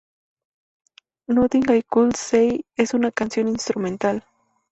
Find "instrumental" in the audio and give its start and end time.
3.47-4.23